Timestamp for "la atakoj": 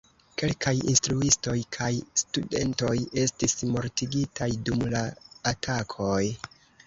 4.97-6.21